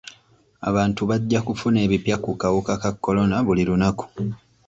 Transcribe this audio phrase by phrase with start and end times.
[0.69, 4.05] Abantu bajja kufuna ebipya ku kawuka ka kolona buli lunaku.